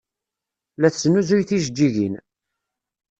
[0.79, 2.15] La tesnuzuy tijeǧǧigin.